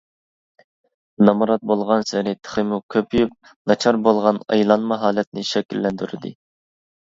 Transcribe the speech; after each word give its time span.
نامرات 1.27 1.65
بولغانسېرى 1.71 2.33
تېخىمۇ 2.47 2.79
كۆپىيىپ 2.95 3.51
ناچار 3.73 4.01
بولغان 4.09 4.41
ئايلانما 4.55 4.99
ھالەتنى 5.05 5.47
شەكىللەندۈردى. 5.53 6.35